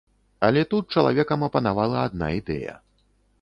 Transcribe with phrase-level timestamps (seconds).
[0.47, 2.75] Але тут чалавекам апанавала адна ідэя.